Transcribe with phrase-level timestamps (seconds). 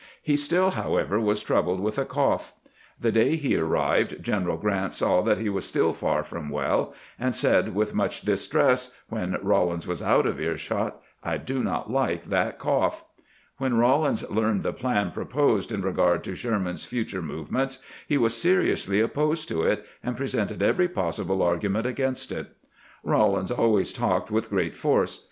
[0.23, 2.53] He still, however, was troubled with a cough.
[2.99, 7.35] The day he arrived General Grant saw that he was still far from well, and
[7.35, 10.99] said with much dis tress, when Rawlins was out of earshot,"
[11.33, 13.05] I do not like that cough."
[13.59, 17.77] When Eawlins learned the plan proposed in regard to Sherman's future movements,
[18.07, 22.47] he was seri ously opposed to it, and presented every possible argu ment against it.
[23.03, 25.19] Rawlins always talked with great force.